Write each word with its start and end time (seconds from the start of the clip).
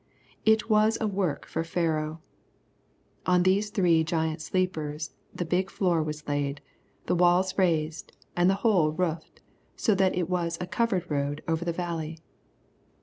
It 0.45 0.67
was 0.67 0.97
a 0.99 1.05
work 1.07 1.45
for 1.45 1.63
Pharaoh. 1.63 2.21
On 3.27 3.43
these 3.43 3.69
three 3.69 4.03
giant 4.03 4.41
sleepers 4.41 5.13
the 5.31 5.45
big 5.45 5.69
floor 5.69 6.01
was 6.01 6.27
laid, 6.27 6.59
the 7.05 7.13
walls 7.13 7.55
raised, 7.55 8.11
and 8.35 8.49
the 8.49 8.55
whole 8.65 8.93
roofed, 8.93 9.41
so 9.75 9.93
that 9.93 10.15
it 10.15 10.27
was 10.27 10.57
a 10.59 10.65
covered 10.65 11.07
road 11.11 11.43
over 11.47 11.63
the 11.63 11.71
Valley. 11.71 12.17